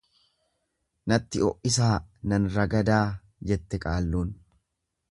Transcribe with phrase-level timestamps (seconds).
[1.11, 1.93] Natti o'isaa
[2.33, 3.05] nan ragadaa
[3.53, 4.35] jette qaalluun.